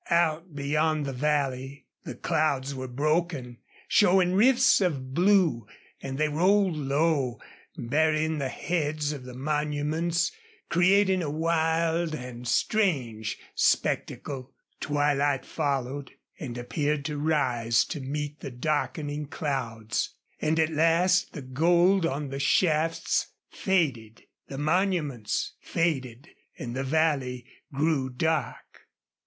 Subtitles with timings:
[0.09, 5.67] Out beyond the valley the clouds were broken, showing rifts of blue,
[6.01, 7.39] and they rolled low,
[7.77, 10.31] burying the heads of the monuments,
[10.69, 14.55] creating a wild and strange spectacle.
[14.79, 16.09] Twilight followed,
[16.39, 20.15] and appeared to rise to meet the darkening clouds.
[20.41, 26.27] And at last the gold on the shafts faded; the monuments faded;
[26.57, 28.87] and the valley grew dark.